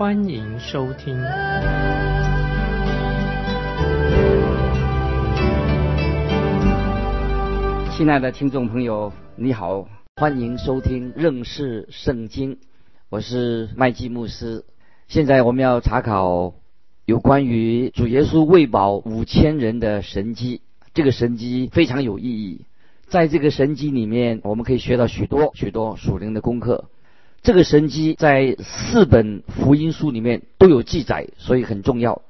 [0.00, 1.14] 欢迎收听。
[7.94, 9.86] 亲爱的听众朋友，你好，
[10.16, 12.56] 欢迎收听认识圣经，
[13.10, 14.64] 我是麦基牧师。
[15.06, 16.54] 现在我们要查考
[17.04, 20.62] 有关于主耶稣喂饱五千人的神迹。
[20.94, 22.64] 这个神迹非常有意义，
[23.08, 26.88] 在这个神迹里面，我们可以学到许多许多属灵的功课。
[27.42, 32.22] 这个神迹在四本福音书里面都有记载，所以很重要。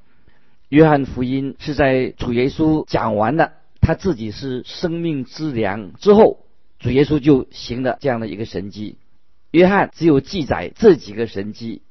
[0.69, 6.45] 约翰福音是在主耶稣讲完了他自己是生命之粮之后，
[6.79, 8.97] 主耶稣就行了这样的一个神迹。
[9.51, 11.83] 约翰只有记载这几个神迹，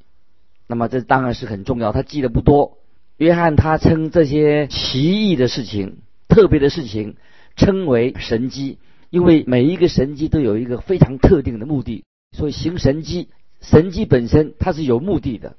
[0.68, 2.78] 那么这当然是很重要，他记得不多。
[3.18, 5.98] 约翰他称这些奇异的事情。
[6.30, 7.16] 特别的事情
[7.56, 8.78] 称为神迹，
[9.10, 13.30] 因为每一个神迹都有一个非常特定的目的，所以行神迹，
[13.62, 15.56] 神迹本身它是有目的的。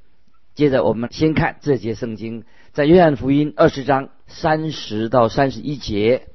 [0.55, 6.27] 接着我们先看这节圣经，在约翰福音二十章三十到三十一节，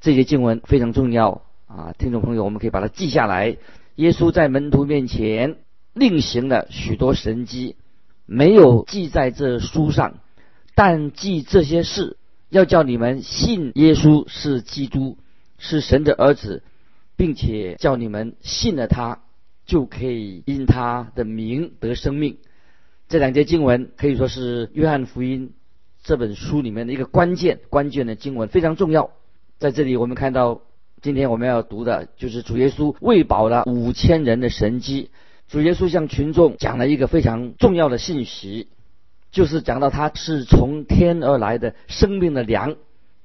[0.00, 3.56] 这节经文非常重要啊，听众朋友，我们可以把它记下来。
[3.96, 5.56] 耶稣在门徒面前
[5.92, 7.76] 另行了许多神迹，
[8.26, 10.18] 没有记在这书上，
[10.74, 12.16] 但记这些事。
[12.50, 15.18] 要叫你们信耶稣是基督，
[15.58, 16.62] 是神的儿子，
[17.14, 19.20] 并且叫你们信了他，
[19.68, 22.38] 就可以因他的名得生命。
[23.08, 25.52] 这两节经文可以说是约翰福音
[26.02, 29.12] 这本书里面的一个关键关键的经文，非常重要。
[29.58, 30.62] 在这里，我们看到
[31.00, 35.10] 今天我们要读的就是主耶稣喂饱了五千人的神迹。
[35.46, 38.68] 主耶稣向群众讲了一个非常重要的信息。
[39.30, 42.76] 就是讲到他是从天而来的生命的粮，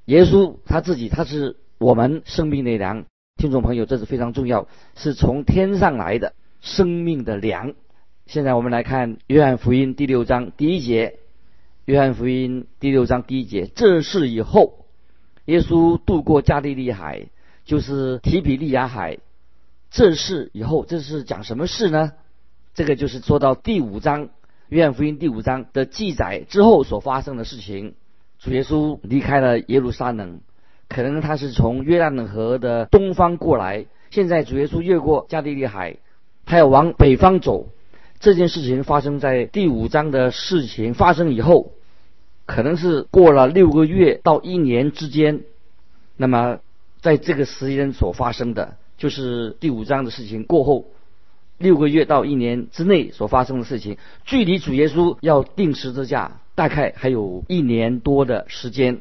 [0.03, 3.05] 耶稣他自己他是我们生命的粮。
[3.37, 7.73] 听众朋友，这是非常重要，是从天上来的生命的粮。
[8.25, 11.19] 现在我们来看约翰福音第六章第一节，
[11.83, 14.85] 约翰福音第六章第一节，这事以后
[15.43, 17.27] 耶稣渡过加利利海，
[17.65, 19.17] 就是提比利亚海。
[19.91, 22.13] 这事以后，这是讲什么事呢？
[22.73, 24.29] 这个就是说到第五章。
[24.69, 27.93] 约翰福音第五章的记载之后所发生的事情，
[28.39, 30.39] 主耶稣离开了耶路撒冷，
[30.87, 33.85] 可能他是从约旦河的东方过来。
[34.09, 35.97] 现在主耶稣越过加利利海，
[36.45, 37.69] 他要往北方走。
[38.19, 41.73] 这件事情发生在第五章的事情发生以后，
[42.45, 45.41] 可能是过了六个月到一年之间。
[46.15, 46.59] 那么
[47.01, 50.85] 在这个时间所发生的，就是第五章的事情过后。
[51.59, 58.99] 六个月到一年之内所发生的事情，距离主耶稣要定十字架大概还有一年多的时间。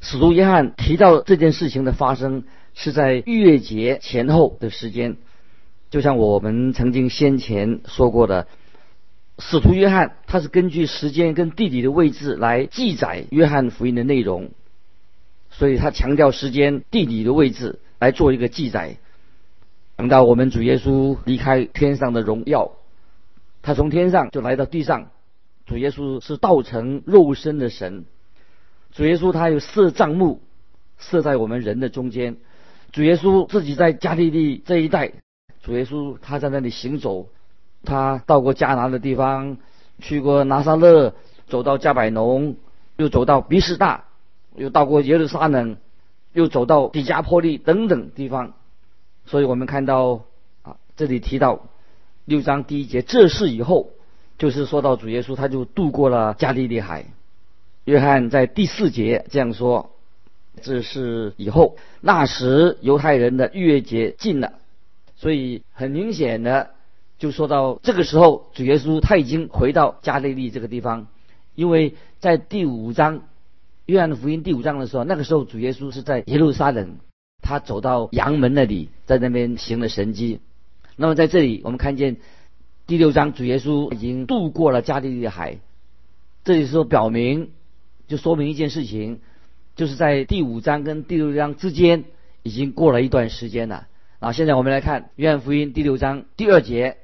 [0.00, 2.44] 使徒约翰提到这件事情的发生
[2.74, 5.16] 是在逾越节前后的时间，
[5.92, 8.48] 就像我们曾经先前说过的，
[9.38, 14.52] 使徒约翰他是根据时间跟地理的位置来记载约翰福音的内容，
[15.50, 18.96] 所以他强调时间、地理的位置来做一个记载。
[19.96, 22.72] 等到我们主耶稣离开天上的荣耀，
[23.60, 25.10] 他从天上就来到地上。
[25.66, 28.06] 主耶稣是道成肉身的神。
[28.92, 30.40] 主耶稣他有设帐幕，
[30.96, 32.38] 设在我们人的中间。
[32.92, 35.12] 主耶稣自己在加利利这一带，
[35.62, 37.28] 主耶稣他在那里行走，
[37.84, 39.56] 他到过迦南的地方，
[40.00, 41.14] 去过拿撒勒，
[41.46, 42.56] 走到加百农，
[42.96, 44.04] 又走到比士大，
[44.56, 45.76] 又到过耶路撒冷，
[46.32, 48.54] 又走到底加坡利等等地方。
[49.24, 50.24] 所以我们看到
[50.62, 51.68] 啊，这里提到
[52.24, 53.90] 六章第一节，这事以后，
[54.38, 57.06] 就是说到主耶稣他就渡过了加利利海。
[57.84, 59.90] 约翰在第四节这样说：
[60.60, 64.54] 这是以后，那时犹太人的逾越节近了，
[65.22, 66.70] 所以很明显的
[67.16, 71.06] 就说到这个时候，主耶稣他已经回到加利利这个地方，
[71.54, 73.22] 因为在第五章
[73.86, 76.96] 约翰的福音第五章的时候，那个时候主耶稣是在耶路撒冷。
[77.40, 80.40] 他走到阳门那里，在那边行了神迹。
[80.96, 82.16] 那么在这里，我们看见
[82.88, 85.58] 第六章主耶稣已经渡过了加利利海。
[86.42, 87.50] 这里说表明，
[88.08, 89.20] 就说明一件事情，
[89.76, 92.04] 就是在第五章跟第六章之间
[92.42, 93.86] 已经过了一段时间了。
[94.22, 96.98] 啊，现在我们来看约翰福音第六章第二节，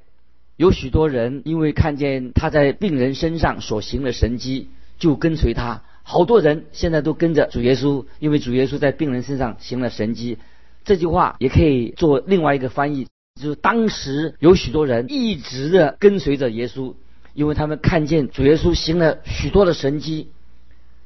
[0.57, 4.69] 有许多人因为看见他在病人身上所行的神迹，
[5.01, 5.83] 就跟随他。
[6.05, 10.39] 好多人现在都跟着主耶稣，因为主耶稣在病人身上行了神迹。
[10.85, 16.95] 这句话也可以做另外一个翻译，就是当时有许多人一直的跟随着耶稣，
[17.35, 20.29] 因为他们看见主耶稣行了许多的神迹。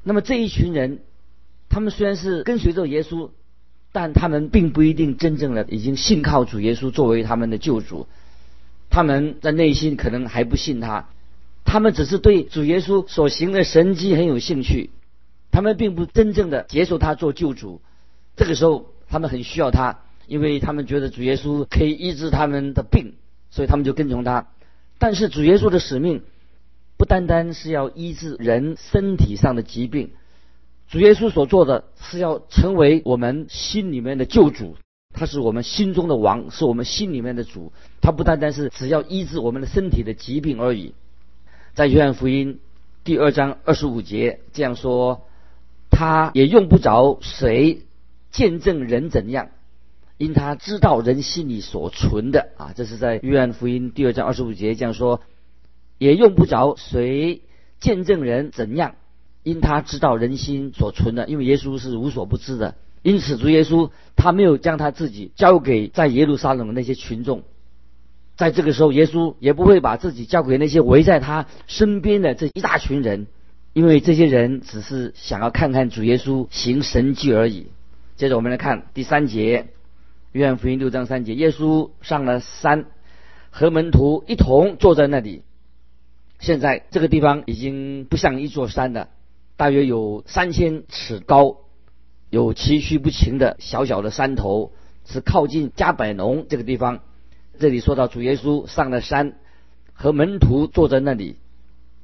[0.03, 0.99] 那么这一群人，
[1.69, 3.31] 他们虽然是跟随着耶稣，
[3.93, 8.07] 但他们并不一定真正的已经信靠主耶稣作为他们的救主。
[8.89, 11.07] 他们在内心可能还不信他。
[11.63, 14.89] 他们只是对主耶稣所行的神迹很有兴趣，
[15.51, 17.81] 他们并不真正的接受他做救主。
[18.35, 23.13] 这个时候，他们很需要他，因为他们觉得主耶稣可以医治他们的病，
[23.49, 24.47] 所以他们就跟从他。
[24.97, 26.23] 但是主耶稣的使命
[26.97, 30.11] 不单单是要医治人身体上的疾病，
[30.93, 34.77] 主耶稣所做的是要成为我们心里面的救主，
[35.11, 37.73] 他是我们心中的王，是我们心里面的主。
[37.99, 40.93] 他不单单是只要医治我们的身体的疾病而已。
[41.73, 42.59] 在约翰福音
[43.03, 45.25] 第二章二十五节这样说，
[45.89, 47.81] 他也用不着谁
[48.29, 49.49] 见证人怎样，
[50.19, 52.73] 因他知道人心里所存的啊。
[52.75, 55.21] 这是在约翰福音第二章二十五节这样说，
[55.97, 57.41] 也用不着谁
[57.79, 58.93] 见证人怎样，
[59.43, 61.27] 因他知道人心所存的。
[61.27, 67.43] 因为耶稣是无所不知的，因此主耶稣他没有将他自己交给在耶路撒冷的那些群众。
[68.35, 73.27] 在这个时候，耶稣也不会把自己交给那些围在他身边的这一大群人，
[73.73, 77.67] 因为这些人只是想要看看主耶稣行神迹而已。
[78.15, 79.67] 接着我们来看第三节，
[80.31, 82.85] 约翰福音六章三节，耶稣上了山，
[83.51, 85.43] 和门徒一同坐在那里。
[86.39, 89.09] 现在这个地方已经不像一座山了，
[89.55, 91.57] 大约有三千尺高，
[92.29, 94.71] 有崎岖不平的小小的山头，
[95.05, 96.99] 是靠近加百农这个地方。
[97.59, 99.35] 这里说到主耶稣上了山，
[99.93, 101.35] 和门徒坐在那里，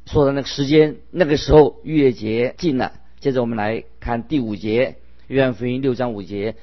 [0.05, 2.93] 说的那个时间，那个时候逾越节近了。
[3.19, 4.97] 接着我们来看第五节，
[5.27, 6.55] 约翰福音六章五节，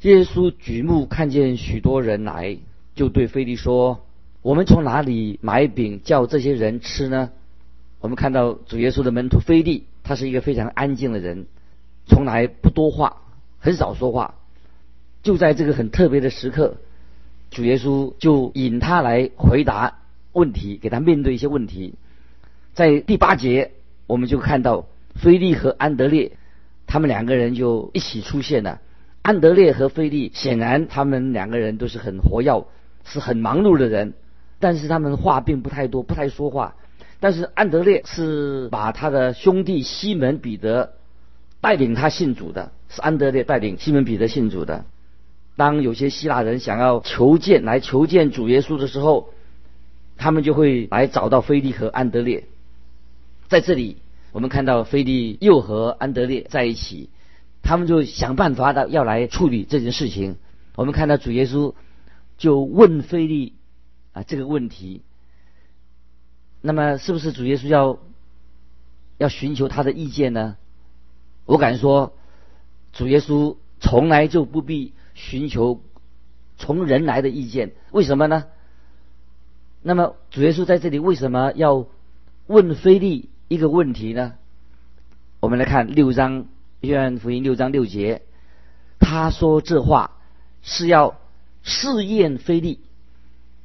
[0.00, 2.56] 耶稣举目看见许多人来，
[2.94, 4.06] 就对菲利说
[4.42, 7.30] ：“我们从哪里买饼叫这些人吃呢？”
[8.00, 11.46] 我们看到主耶稣的门徒菲利，他是一个非常安静的人，
[12.06, 13.16] 从来不多话，
[13.58, 14.36] 很少说话。
[15.24, 16.76] 就在这个很特别的时刻。
[17.50, 19.98] 主耶稣就引他来回答
[20.32, 21.94] 问题，给他面对一些问题。
[22.72, 23.70] 在第八节，
[24.08, 26.32] 我们就看到菲利和安德烈，
[26.88, 28.80] 他们两个人就一起出现了。
[29.22, 32.66] 安德烈和菲利显然他们两个人都是很活跃，
[33.04, 34.14] 是很忙碌的人，
[34.58, 36.74] 但是他们话并不太多，不太说话。
[37.24, 40.92] 但是安德烈是把他的兄弟西门彼得
[41.62, 44.84] 带领他信主的，是安德烈带领西门彼得信主的。
[45.56, 49.30] 当有些希腊人想要求见来求见主耶稣的时候，
[50.18, 52.44] 他们就会来找到菲利和安德烈。
[53.48, 53.96] 在这里，
[54.32, 57.08] 我们看到菲利又和安德烈在一起，
[57.62, 60.36] 他们就想办法的要来处理这件事情。
[60.76, 61.72] 我们看到主耶稣
[62.36, 63.54] 就问菲利
[64.12, 65.00] 啊这个问题，
[66.66, 67.98] 那么是不是主耶稣要
[69.18, 70.56] 要寻求他的意见呢？
[71.44, 72.14] 我敢说，
[72.94, 74.94] 主耶稣从来就不必。
[75.16, 75.80] 寻求
[76.58, 78.46] 从人来的意见，为什么呢？
[79.80, 81.86] 那么主耶稣在这里为什么要
[82.48, 84.34] 问菲利一个问题呢？
[85.38, 86.46] 我们来看六章
[86.80, 88.22] 约翰福音六章六节，
[88.98, 90.16] 他说这话
[90.62, 91.16] 是要
[91.62, 92.80] 试验菲利，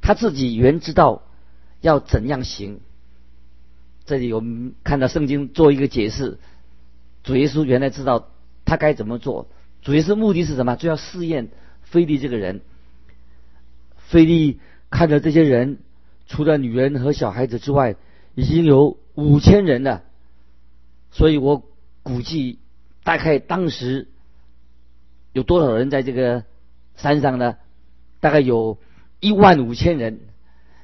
[0.00, 1.22] 他自己原知道
[1.80, 2.78] 要怎样行。
[4.10, 6.40] 这里我们看到圣经做一个解释，
[7.22, 8.28] 主耶稣原来知道
[8.64, 9.46] 他该怎么做。
[9.82, 10.74] 主耶稣目的是什么？
[10.74, 11.50] 就要试验
[11.82, 12.60] 菲利这个人。
[14.08, 14.58] 菲利
[14.90, 15.78] 看着这些人，
[16.26, 17.94] 除了女人和小孩子之外，
[18.34, 20.02] 已经有五千人了。
[21.12, 21.62] 所以我
[22.02, 22.58] 估计，
[23.04, 24.08] 大概当时
[25.32, 26.42] 有多少人在这个
[26.96, 27.58] 山上呢？
[28.18, 28.76] 大概有
[29.20, 30.18] 一万五千人。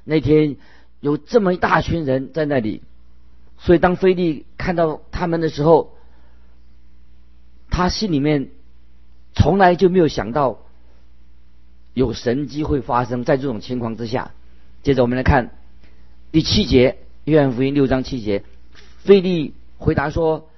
[0.05, 0.59] 那天
[1.01, 2.83] 有这么一大群人在那里，
[3.59, 5.95] 所以当菲利看到他们的时候，
[7.71, 8.51] 他心里面。
[9.39, 10.61] 从来就没有想到
[11.93, 14.31] 有神机会发生在这种情况之下。
[14.83, 15.51] 接着我们来看
[16.33, 18.45] 第七节，约翰福音六章七节，
[19.01, 20.49] 菲利回答说：“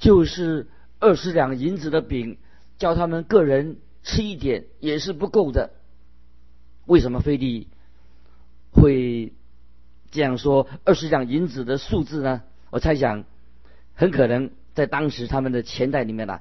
[0.00, 0.66] 就是
[0.98, 2.38] 二十两银子的饼，
[2.76, 5.70] 叫他们个人吃一点也是不够的。”
[6.86, 7.68] 为什么菲利
[8.72, 9.32] 会
[10.10, 10.66] 这样说？
[10.84, 12.42] 二十两银子的数字呢？
[12.70, 13.24] 我猜想，
[13.94, 16.40] 很可能在当时他们的钱袋里面呢。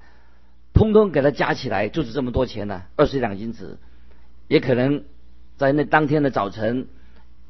[0.73, 3.79] 通通给他加起来就是这么多钱呢，二十两银子，
[4.47, 5.03] 也可能
[5.57, 6.87] 在那当天的早晨，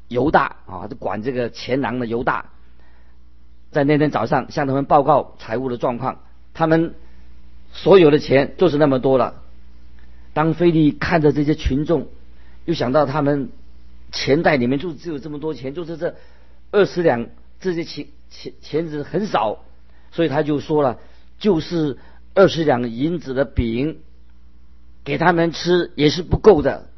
[0.08, 2.46] 犹大啊，就管这个钱囊的犹大，
[3.70, 6.22] 在那天早上向他们报告财务的状况，
[6.54, 6.94] 他们
[7.70, 9.42] 所有的钱就是那么多了。
[10.32, 12.08] 当菲利看着这些群众，
[12.64, 13.50] 又想到他们
[14.12, 16.16] 钱袋里面就只有这么多钱，就是这
[16.70, 17.28] 二十两
[17.60, 19.64] 这些钱钱钱子很少，
[20.10, 20.98] 所以他就说了，
[21.38, 21.98] 就是
[22.34, 23.98] 二十两银子的饼
[25.04, 26.88] 给他们吃也是不够的。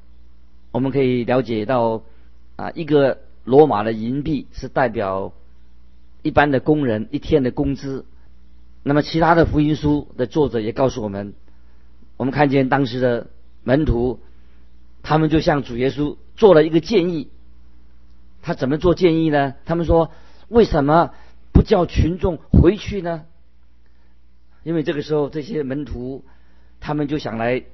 [0.73, 2.02] 我们可以了解到
[2.57, 5.33] 啊，一个罗马的银币是代表。
[6.23, 8.05] 一般的工人一天的工资，
[8.83, 11.33] 那么其他的福音书的作者也告诉我们，
[12.19, 13.29] 我们看见当时的
[13.64, 14.21] 门徒，
[15.02, 17.30] 他们就向主耶稣做了一个建议。
[18.42, 19.54] 他怎么做建议呢？
[19.64, 20.11] 他们说：
[20.49, 21.12] 为什么
[21.52, 23.25] 不叫群众回去呢？
[24.62, 26.25] 因为这个时候这些门徒，
[26.80, 27.64] 他们就想来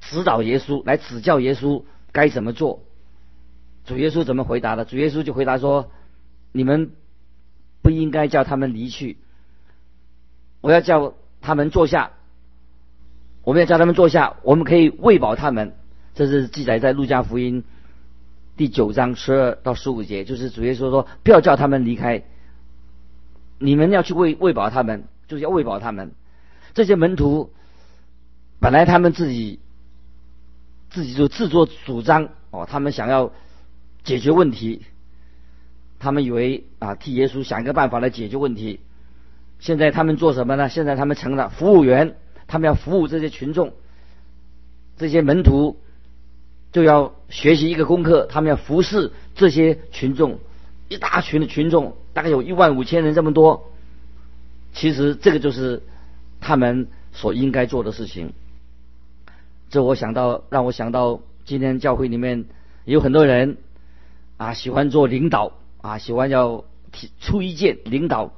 [0.00, 2.82] 指导耶稣，来指教耶稣该怎么做。
[3.84, 4.84] 主耶稣怎么回答的？
[4.84, 5.90] 主耶稣就回答说：
[6.52, 6.92] 你们。
[7.82, 9.18] 不应该叫他们离去，
[10.62, 11.12] 我要叫
[11.42, 12.12] 他们坐下。
[13.42, 15.74] 我们要叫他们坐下，我们可以喂饱他们。
[16.14, 17.64] 这是记载在路加福音
[18.56, 22.22] 第九章十二到十五节，就是主耶稣说：“不要叫他们离开，
[23.58, 26.12] 你们要去喂喂饱他们，就是要喂饱他们。”
[26.72, 27.50] 这些门徒
[28.60, 29.58] 本来他们自己
[30.90, 33.32] 自己就自作主张哦，他们想要
[34.04, 34.82] 解决问题。
[35.98, 38.80] 他们以为啊，替耶稣想一个办法来解决问题。
[39.58, 40.68] 现在他们做什么呢？
[40.68, 42.16] 现在他们成了服务员，
[42.46, 43.72] 他们要服务这些群众。
[44.96, 45.80] 这些门徒
[46.74, 50.40] 就要学习一个功课，他们要服侍这些群众，
[50.88, 53.70] 一大群的群众，大概有一万五千人这么多。
[54.72, 55.82] 其实这个就是
[56.40, 58.32] 他们所应该做的事情。
[59.70, 62.44] 这我想到，让我想到今天教会里面
[62.84, 63.56] 有很多人
[64.36, 65.52] 啊，喜欢做领导。
[65.80, 68.32] 啊，喜欢要提出意见，领导，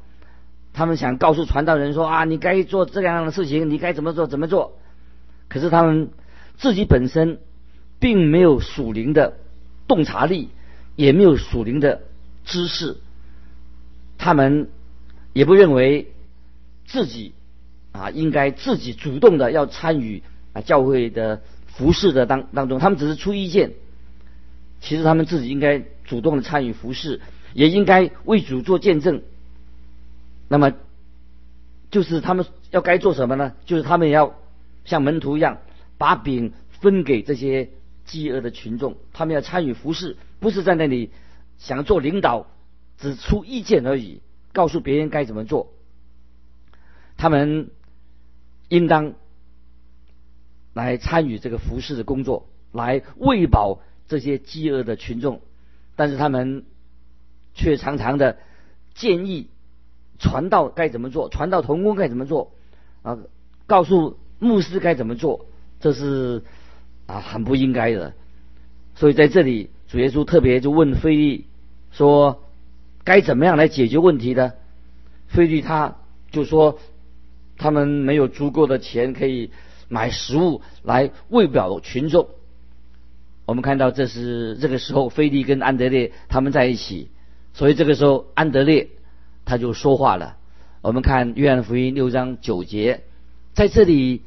[0.72, 4.76] 他们想告诉传道人说啊，你该做这样的事情，你该怎么做怎么做。
[5.48, 6.10] 可是他们
[6.58, 7.38] 自己本身
[7.98, 9.36] 并没有属灵的
[9.88, 10.48] 洞察力，
[10.96, 12.02] 也没有属灵的
[12.44, 12.96] 知识，
[14.18, 14.68] 他们
[15.32, 16.12] 也不认为
[16.86, 17.32] 自己
[17.92, 20.22] 啊应该自己主动的要参与
[20.52, 23.72] 啊教会的服饰的当当中，他们只是出意见。
[24.80, 27.20] 其实他们自己应该主动的参与服饰。
[27.54, 29.22] 也应该为主做见证。
[30.46, 30.74] 那么，
[31.90, 33.54] 就是他们要该做什么呢？
[33.64, 34.34] 就是他们要
[34.84, 35.56] 像门徒一样，
[35.96, 37.70] 把饼分给这些
[38.06, 38.96] 饥饿的群众。
[39.12, 41.10] 他们要参与服侍，不是在那里
[41.58, 42.46] 想做领导，
[42.96, 44.22] 只出意见而已，
[44.52, 45.72] 告诉别人该怎么做。
[47.18, 47.70] 他们
[48.68, 49.12] 应当
[50.72, 55.42] 来参与这个服侍的工作，来喂饱这些饥饿的群众。
[55.94, 56.64] 但是他们。
[57.58, 58.36] 却常常的
[58.94, 59.48] 建议
[60.18, 62.52] 传道该怎么做，传道同工该怎么做
[63.00, 63.16] 啊？
[63.66, 65.46] 告诉牧师该怎么做，
[65.80, 66.42] 这是
[67.06, 68.14] 啊很不应该的。
[68.94, 71.46] 所以在这里，主耶稣特别就问菲利
[71.92, 72.42] 说
[73.04, 74.52] ：“该怎么样来解决问题呢？”
[75.28, 75.96] 菲利他
[76.30, 76.78] 就说
[77.58, 79.50] ：“他们没有足够的钱可以
[79.88, 82.28] 买食物来喂饱群众。”
[83.46, 87.10] 我们看到这是这个时候，菲利跟安德烈他们在一起。
[87.52, 88.88] 所以这个时候，安德烈
[89.44, 90.36] 他就说话了。
[90.82, 93.02] 我们看约翰福音六章九节，
[93.54, 94.22] 在这里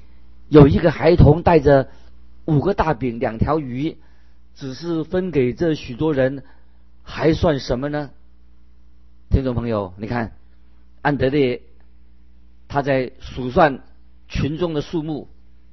[0.47, 1.89] 有一个孩童带着
[2.49, 3.97] 五个大饼、两条鱼，
[4.55, 6.43] 只是分给这许多人，
[7.03, 8.09] 还算什么呢？
[9.29, 10.33] 听众朋友，你看
[11.01, 11.61] 安德烈
[12.67, 13.79] 他在数算
[14.27, 15.27] 群众的数目，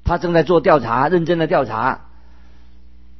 [0.04, 2.06] 他正在做调查，认真的调查。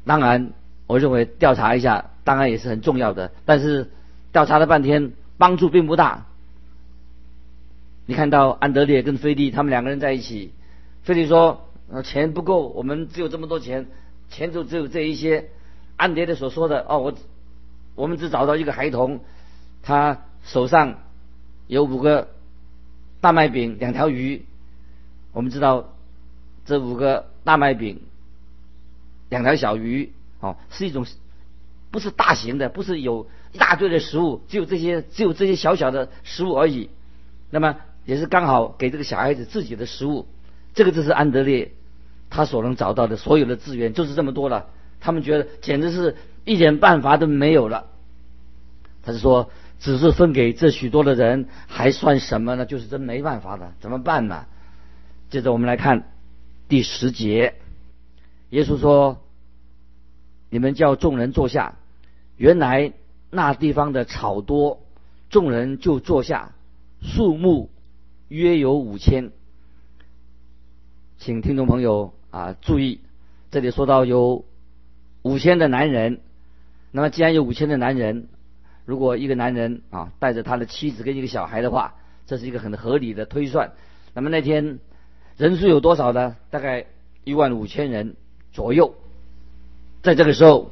[0.05, 0.53] 当然，
[0.87, 3.91] 我认为调查一下当然也是很重要的，但是。
[4.33, 6.27] 调查了半天，帮助并不大。
[8.05, 10.53] 你看到安德烈跟菲利他们两个人在一起，
[11.05, 13.87] 菲利说：“啊，钱不够，我们只有这么多钱，
[14.29, 15.51] 钱就只有这一些。”
[15.97, 17.15] 安德烈所说的：“哦，我
[17.95, 19.21] 我们只找到一个孩童，
[19.83, 20.99] 他手上
[21.67, 22.29] 有五个
[23.21, 24.45] 大麦饼，两条鱼。
[25.33, 25.95] 我们知道
[26.65, 28.03] 这五个大麦饼，
[29.29, 31.07] 两条小鱼，哦，是一种
[31.91, 36.91] 不是大型的，不是有。”一大堆的食物，只有这些，只有这些小小的食物而已。
[37.49, 40.27] 那么也是刚好给这个小孩子自己的食物。
[40.77, 41.73] 这个就是安德烈
[42.31, 44.69] 他所能找到的所有的资源，就是这么多了。
[45.01, 46.15] 他们觉得简直是
[46.45, 47.87] 一点办法都没有了。
[49.03, 52.65] 他是说，只是分给这许多的人，还算什么呢？
[52.65, 54.47] 就是真没办法了，怎么办呢？
[55.31, 56.13] 接着我们来看
[56.69, 57.55] 第十节，
[58.51, 59.19] 耶稣说
[60.51, 61.75] ：“你们叫众人坐下。”
[62.39, 62.93] 原来。
[63.29, 64.81] 那地方的草多，
[65.31, 66.53] 众人就坐下。
[67.03, 67.71] 数目
[68.29, 69.33] 约有五千。
[71.19, 73.01] 请听众朋友啊注意，
[73.51, 74.45] 这里说到有
[75.23, 76.21] 五千的男人。
[76.93, 78.29] 那么既然有五千的男人，
[78.85, 81.95] 如果一个男人啊带着他的妻子跟一个小孩的话，
[82.27, 83.73] 这是一个很合理的推算。
[84.15, 84.79] 那么那天
[85.37, 86.37] 人数有多少呢？
[86.51, 86.87] 大概
[87.25, 88.15] 一万五千人
[88.53, 88.95] 左右。
[90.03, 90.71] 在这个时候，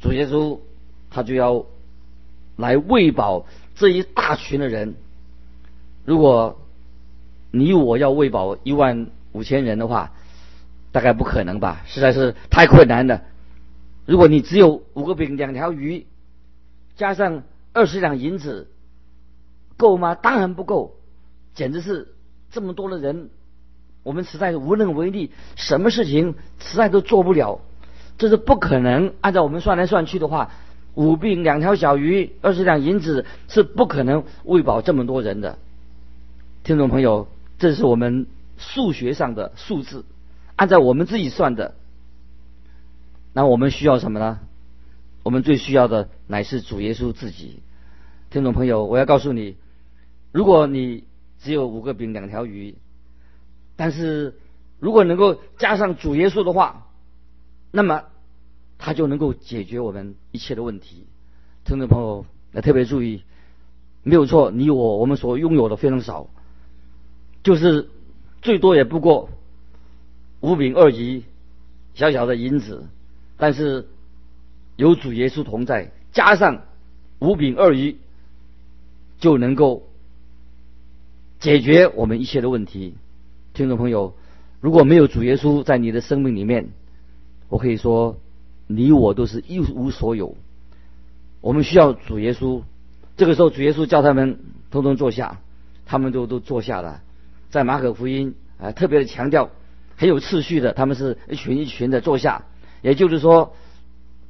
[0.00, 0.58] 主耶稣
[1.10, 1.64] 他就要
[2.56, 3.46] 来喂饱
[3.76, 4.94] 这一大群的人。
[6.04, 6.60] 如果
[7.50, 10.12] 你我要喂饱一万五千人的话，
[10.92, 11.82] 大概不可能吧？
[11.86, 13.22] 实在是太困难了。
[14.06, 16.06] 如果你只有五个饼、两条鱼，
[16.96, 18.68] 加上二十两银子，
[19.76, 20.14] 够吗？
[20.14, 20.94] 当然不够，
[21.54, 22.14] 简直是
[22.52, 23.28] 这么多的人，
[24.04, 27.60] 我们实在是无能为力，什么事情实在都做不了，
[28.16, 29.12] 这是不可能。
[29.20, 30.52] 按照我们算来算去的话，
[30.94, 35.58] 五饼、两条小鱼、二十两银子是不可能喂饱这么多人的。
[36.62, 37.26] 听众朋友，
[37.58, 38.26] 这是我们
[38.72, 40.04] 数学上的数字，
[40.56, 41.74] 按照我们自己算的。
[43.32, 44.40] 那我们需要什么呢？
[45.22, 47.62] 我们最需要的乃是主耶稣自己。
[48.30, 49.56] 听众朋友，我要告诉你，
[50.32, 51.04] 如果你
[51.40, 52.76] 只有五个饼两条鱼，
[53.76, 54.34] 但是
[54.80, 56.88] 如果能够加上主耶稣的话，
[57.70, 58.04] 那么
[58.78, 61.06] 他就能够解决我们一切的问题。
[61.64, 63.22] 听众朋友要特别注意，
[64.02, 66.28] 没有错，你我我们所拥有的非常少，
[67.42, 67.88] 就是
[68.44, 69.30] 最多也不过
[70.40, 71.22] 五饼二鱼，
[71.94, 72.86] 小小的银子。
[73.38, 73.88] 但是
[74.76, 76.62] 有主耶稣同在，加上
[77.18, 77.96] 五饼二鱼，
[79.18, 79.88] 就能够
[81.40, 82.94] 解决我们一切的问题。
[83.54, 84.14] 听众朋友，
[84.60, 86.68] 如果没有主耶稣在你的生命里面，
[87.48, 88.18] 我可以说
[88.66, 90.36] 你我都是一无所有。
[91.40, 92.62] 我们需要主耶稣。
[93.16, 94.38] 这个时候，主耶稣叫他们
[94.70, 95.40] 通通坐下，
[95.86, 97.00] 他们都都坐下了。
[97.50, 99.50] 在马可福音啊，特别的强调，
[99.96, 102.44] 很有次序的，他们是一群一群的坐下。
[102.82, 103.54] 也就是说，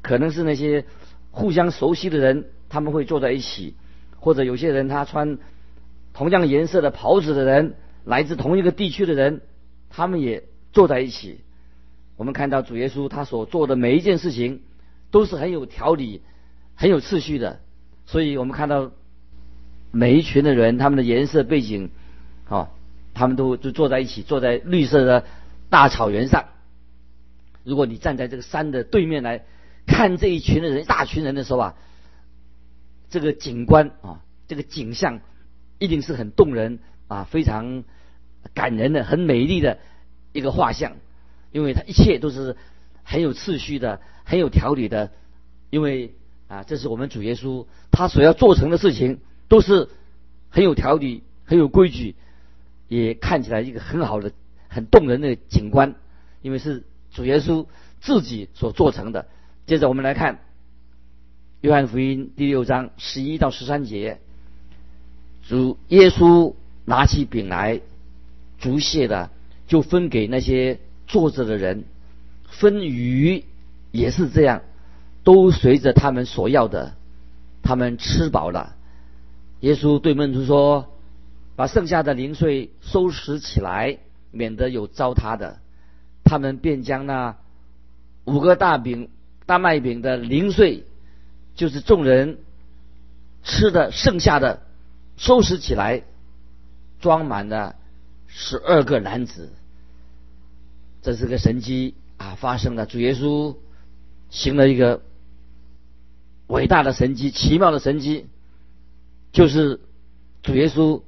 [0.02, 0.84] 可能是那些
[1.30, 3.74] 互相熟悉的人，他们会坐在一起；
[4.20, 5.38] 或者有些人他穿
[6.12, 9.40] 同样颜色的袍子的人，来自同一个地区的人，
[9.90, 11.40] 他们也坐在一起。
[12.16, 14.62] 我们看到主耶稣他所做的每一件事情
[15.10, 16.22] 都是很有条理、
[16.76, 17.58] 很有次序的。
[18.06, 18.92] 所以我们看到
[19.90, 21.90] 每一群的人，他们的颜色背景，
[22.48, 22.70] 啊，
[23.14, 25.24] 他们都就坐在一起，坐在绿色的
[25.70, 26.46] 大草原上。
[27.62, 29.44] 如果你站在这个山的对面来
[29.86, 31.74] 看这一群的人，大群人的时候啊，
[33.08, 35.20] 这个景观啊，这个景象
[35.78, 37.84] 一定是很动人啊，非常
[38.52, 39.78] 感人的、很美丽的
[40.32, 40.96] 一个画像，
[41.52, 42.56] 因为它一切都是
[43.02, 45.12] 很有次序的、很有条理的，
[45.70, 46.14] 因为
[46.48, 49.88] 啊，这是我们主耶稣他所要做成的事情，都是
[50.50, 52.14] 很有条理、很有规矩，
[53.02, 54.32] 也看起来一个很好的、
[54.68, 55.94] 很动人的景观，
[56.42, 56.84] 因为是。
[57.14, 57.66] 主耶稣
[58.00, 59.28] 自己所做成的。
[59.66, 60.34] 接着我们来看
[61.60, 64.18] 《约翰福音》第六章十一到十三节。
[65.46, 66.54] 主耶稣
[66.84, 67.80] 拿起饼来，
[68.58, 69.30] 逐谢的
[69.68, 71.84] 就分给那些坐着的人，
[72.48, 73.44] 分鱼
[73.92, 74.62] 也是这样，
[75.22, 76.94] 都随着他们所要的。
[77.62, 78.74] 他们吃饱了，
[79.60, 80.88] 耶稣对门徒说
[81.56, 83.98] ：“把剩下的零碎收拾起来，
[84.30, 85.58] 免得有糟蹋的。”
[86.24, 87.36] 他们便将那
[88.24, 89.10] 五个大饼、
[89.44, 90.84] 大麦饼的零碎，
[91.54, 92.38] 就是众人
[93.42, 94.62] 吃的剩下的，
[95.18, 96.02] 收拾起来，
[97.00, 97.76] 装满了
[98.26, 99.52] 十二个篮子。
[101.02, 102.34] 这是个神机啊！
[102.36, 103.54] 发生了，主耶稣
[104.30, 105.02] 行了一个
[106.46, 108.26] 伟大的神机、奇妙的神机，
[109.30, 109.78] 就是
[110.42, 111.02] 主耶稣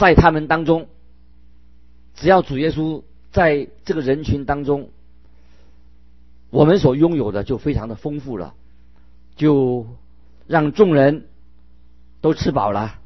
[0.00, 0.88] 在他们当中，
[2.14, 3.04] 只要主耶稣。
[3.32, 4.90] 在这个人群当中，
[6.50, 8.54] 我们所拥有的就非常的丰富了，
[9.36, 9.86] 就
[10.48, 11.28] 让众人
[12.20, 12.98] 都吃饱了，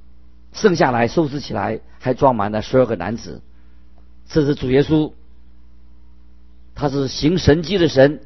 [0.54, 3.42] 剩下来收拾起来还装满了十二个男子。
[4.26, 5.12] 这是主耶稣，
[6.74, 8.22] 他是行神迹的神。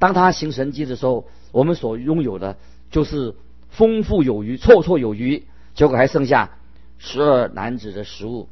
[0.00, 2.58] 当他行神迹的时候，我们所拥有的
[2.90, 3.36] 就是
[3.70, 6.58] 丰富有余、绰绰有余，结果还剩下
[6.98, 8.48] 十二男子的食物。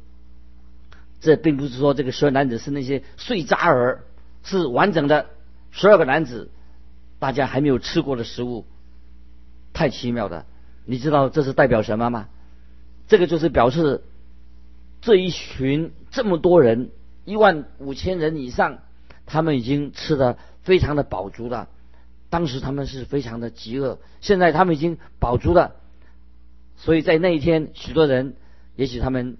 [1.19, 4.03] 这并不是说这个十二男子是那些碎渣儿，
[4.43, 5.27] 是完整的
[5.71, 6.49] 十二个男子，
[7.19, 8.65] 大家还没有吃过的食物，
[9.71, 10.45] 太奇妙的。
[10.85, 12.27] 你知道这是代表什么吗？
[13.07, 14.01] 这个就是表示
[15.01, 16.89] 这一群这么多人，
[17.23, 18.79] 一万五千人以上，
[19.25, 21.69] 他们已经吃的非常的饱足了。
[22.29, 25.75] 当时他们是非常的饥饿，现在他们已经饱足了，
[26.83, 28.35] 所以在那一天，许多人
[28.75, 29.37] 也许他们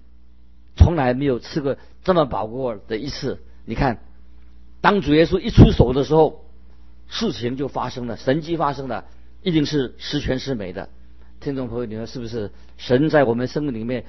[0.76, 3.42] 从来没有吃过这么饱过的一次。
[3.66, 3.98] 你看，
[4.80, 6.46] 当主耶稣一出手的时候，
[7.06, 9.04] 事情就发生了，神迹发生了，
[9.42, 10.88] 一定是十全十美的。
[11.38, 12.50] 听众朋友，你说是不是？
[12.78, 14.06] 神在我们生命里面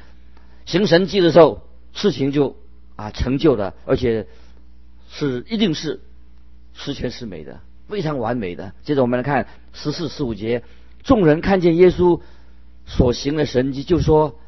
[0.66, 2.56] 行神迹的时候，事情就
[2.96, 4.28] 啊成就了，而且
[5.10, 6.00] 是一定是
[6.74, 8.72] 十全十美的，非常完美的。
[8.84, 10.64] 接着我们来看十四、十五节，
[11.04, 12.22] 众人看见耶稣
[12.86, 14.40] 所行的神迹，就说：“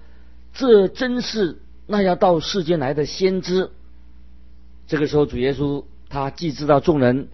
[0.54, 3.72] 这真是那要到世间来的先知。”
[4.88, 7.30] 这个时候，主耶稣他既知道众人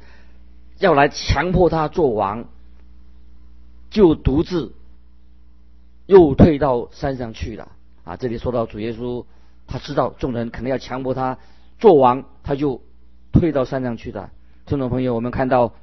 [0.80, 2.46] 要来强迫他做王，
[3.89, 4.74] 就独自。
[6.06, 7.72] 又退到山上去了
[8.04, 8.18] 啊！
[8.18, 9.24] 这里说到主耶稣，
[9.68, 11.39] 他知道众人可能要强迫他
[11.80, 12.82] 做王，他就
[13.32, 14.30] 退到山上去的。
[14.66, 15.74] 听众朋友，我们看到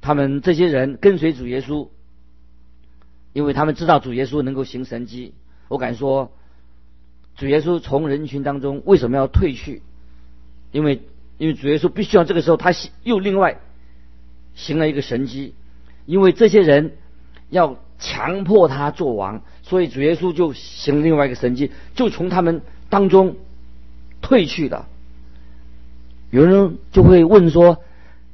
[0.00, 1.88] 他们这些人跟随主耶稣，
[3.32, 5.34] 因为他们知道主耶稣能够行神迹。
[5.68, 6.32] 我敢说，
[7.36, 9.82] 主耶稣从人群当中为什么要退去？
[10.72, 11.02] 因为
[11.38, 13.58] 因为主耶稣必须要这个时候他又另外
[14.54, 15.54] 行了一个神迹，
[16.06, 16.96] 因为这些人
[17.48, 17.76] 要。
[18.02, 23.36] 强迫他做王，所以主耶稣就行另外一个神迹，就从他们当中
[24.22, 24.88] 退去了。
[26.30, 27.76] 有人就会问说：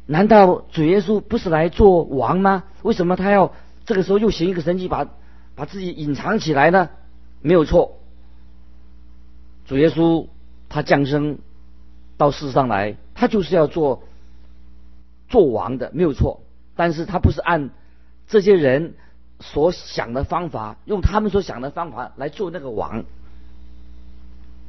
[0.07, 2.63] 难道主耶稣不是来做王吗？
[2.83, 3.53] 为什么他要
[3.87, 5.07] 这个时候又行一个神迹，把
[5.55, 6.91] 把自己隐藏起来呢？
[7.41, 7.97] 没有错，
[9.65, 10.27] 主耶稣
[10.69, 11.39] 他降生
[12.19, 14.03] 到世上来，他就是要做
[15.29, 16.43] 做王的，没有错。
[16.75, 17.71] 但是他不是按
[18.27, 18.93] 这些人。
[19.39, 23.05] 所想的方法，用他们所想的方法来做那个王，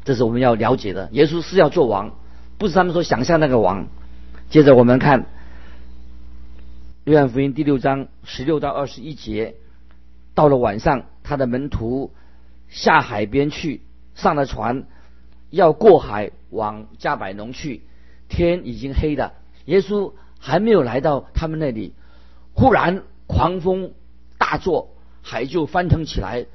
[0.03, 1.08] 这是我们要了解的。
[1.13, 2.12] 耶稣是要做王，
[2.58, 3.88] 不是他们所想象那个王。
[4.49, 5.25] 接着我们看
[7.08, 9.56] 约翰福音第六章十六到二十一节，
[10.36, 12.12] 到了晚上，他的门徒
[12.67, 13.80] 下海边去，
[14.13, 14.84] 上了船，
[15.50, 17.82] 要过海往加百农去。
[18.28, 19.32] 天已经黑了，
[19.63, 21.93] 耶稣还没有来到他们那里，
[22.52, 23.93] 忽然狂风。
[24.38, 24.89] 大作，
[25.22, 26.46] 海就翻腾起来。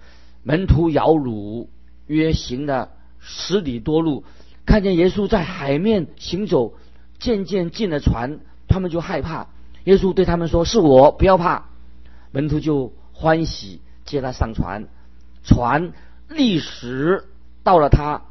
[0.43, 1.69] 门徒摇橹，
[2.07, 4.23] 约行了十里多路，
[4.67, 6.75] 看见耶稣在海面行走，
[7.19, 9.49] 渐渐进了船，他们就害怕。
[9.85, 11.67] 耶稣对他们说：“是我，不要怕。”
[12.33, 14.89] 门徒就欢喜，接他上船。
[15.45, 15.93] 船
[16.29, 17.29] 立时
[17.63, 18.23] 到了他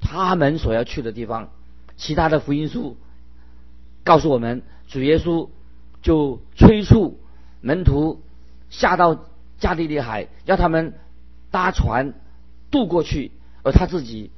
[0.00, 1.48] 他们所要去的地方。
[1.96, 2.96] 其他的福音书
[4.04, 5.48] 告诉我们，主耶稣
[6.02, 7.18] 就催促
[7.60, 8.22] 门徒。
[8.70, 9.24] 下到
[9.58, 10.92] 加利利海，要他们
[11.50, 12.12] 搭船
[12.70, 14.30] 渡过去，而他自己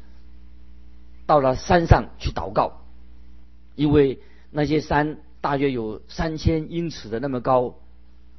[1.27, 2.83] 到了山上去祷告，
[3.75, 4.21] 因为
[4.53, 7.75] 那些山大约有三千英尺的那么高，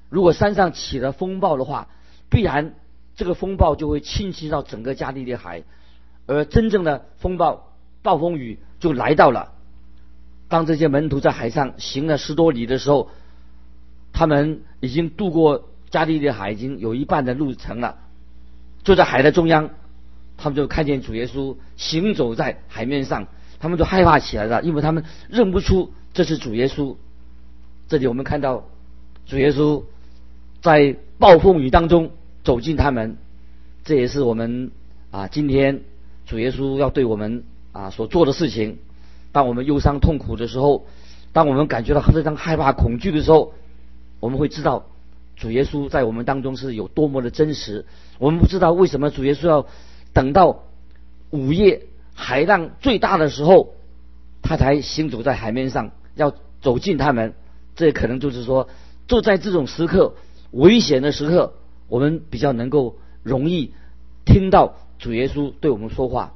[0.09, 1.87] 如果山上起了风暴的话，
[2.29, 2.75] 必然
[3.15, 5.63] 这个风暴就会侵袭到整个加利利海，
[6.27, 9.53] 而真正的风暴暴风雨就来到了。
[10.47, 13.09] 当这些门徒在海上行了十多里的时候，
[14.13, 15.67] 他们已经渡过。
[15.91, 17.97] 加利利海已经有一半的路程了，
[18.81, 19.71] 就在海的中央，
[20.37, 23.27] 他们就看见主耶稣行走在海面上，
[23.59, 26.95] 他们就害怕起来了，因为他们认不出这是主耶稣。
[27.87, 28.65] 这里我们看到
[29.25, 29.83] 主耶稣
[30.61, 32.11] 在暴风雨当中
[32.43, 33.17] 走进他们，
[33.83, 34.71] 这也是我们
[35.11, 35.81] 啊今天
[36.25, 38.77] 主耶稣要对我们啊所做的事情。
[39.31, 40.85] 当我们忧伤痛苦的时候，
[41.33, 43.53] 当我们感觉到非常害怕恐惧的时候，
[44.19, 44.87] 我们会知道。
[45.37, 47.85] 主耶稣在我们当中是有多么的真实，
[48.19, 49.65] 我们不知道为什么主耶稣要
[50.13, 50.65] 等到
[51.31, 53.73] 午夜海浪最大的时候，
[54.43, 57.33] 他才行走在海面上，要走进他们。
[57.75, 58.69] 这可能就是说，
[59.07, 60.15] 就在这种时刻
[60.51, 61.53] 危险的时刻，
[61.87, 63.71] 我们比较能够容易
[64.25, 66.33] 听到主耶稣对我们说话。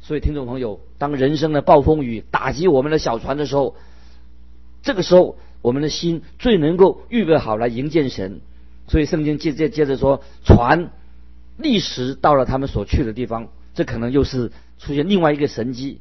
[0.00, 3.76] 所以，听众朋友，当人生的暴风雨打击我们的小船的时候，
[4.82, 5.36] 这个时候。
[5.60, 8.40] 我们的心最能够预备好来迎接神，
[8.86, 10.92] 所以圣经接接接着说，船
[11.56, 15.98] 历时到了他们所去的地方，这可能又是出现另外一个神迹。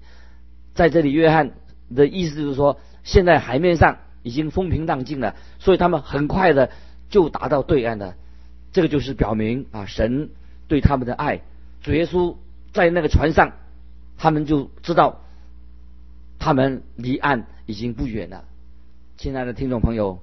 [0.76, 1.54] 在这里，约翰
[1.96, 6.72] 的意思就是说，现在海面上已经风平浪静了，所以他们很快的
[7.10, 8.16] 就达到对岸了。
[8.74, 10.30] 这个就是表明啊，神
[10.68, 11.42] 对他们的爱。
[11.82, 12.36] 主耶稣
[12.74, 13.54] 在那个船上，
[14.18, 15.22] 他们就知道
[16.38, 18.44] 他们离岸已经不远了。
[19.18, 20.20] 亲爱的听众朋友，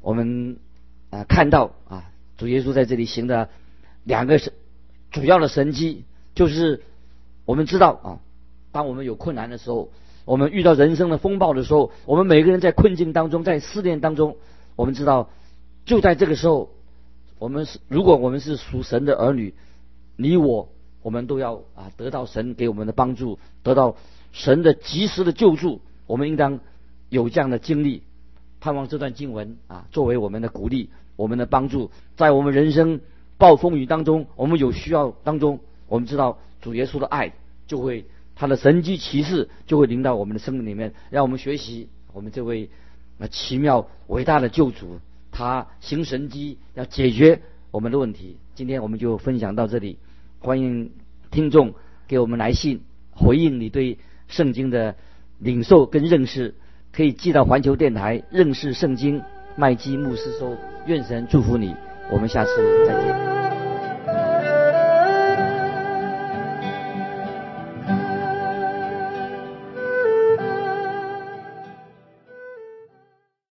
[0.00, 0.56] 我们
[1.10, 3.50] 啊看到啊主耶稣在这里行的
[4.04, 4.52] 两个神
[5.10, 6.82] 主要的神迹，就是
[7.44, 8.18] 我们知道啊，
[8.72, 9.92] 当我们有困难的时候，
[10.28, 14.36] 我们遇到人生的风暴的时候，我们每个人在困境当中，在试炼当中，
[14.76, 15.30] 我们知道
[15.86, 16.68] 就在这个时候，
[17.38, 19.54] 我们是如果我们是属神的儿女，
[20.16, 20.68] 你我
[21.00, 23.96] 我们都要啊得到神给我们的帮助，得到
[24.32, 25.80] 神的及时的救助。
[26.06, 26.60] 我们应当
[27.08, 28.02] 有这样的经历，
[28.60, 33.00] 盼望这段经文啊作为我们的鼓励，我们的帮助，在我们人生
[33.38, 37.32] 暴风雨当中，我们有需要当中，我们知道主耶稣的爱
[37.66, 38.04] 就会
[38.38, 42.70] 他的神迹奇事就会临到我们的生命里面，让我们学习我们这位
[43.18, 45.00] 啊奇妙伟大的救主，
[45.32, 48.36] 他行神迹要解决我们的问题。
[48.54, 49.98] 今天我们就分享到这里。
[50.38, 50.92] 欢迎
[51.32, 51.74] 听众
[52.06, 53.98] 给我们来信回应你对
[54.28, 54.94] 圣经的
[55.40, 56.54] 领受跟认识，
[56.92, 59.20] 可以寄到环球电台认识圣经
[59.56, 60.56] 麦基牧师收。
[60.86, 61.74] 愿神祝福你，
[62.08, 63.37] 我们下次再见。